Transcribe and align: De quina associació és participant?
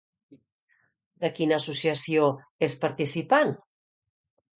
De 1.25 1.29
quina 1.39 1.59
associació 1.63 2.31
és 2.69 2.77
participant? 2.87 3.53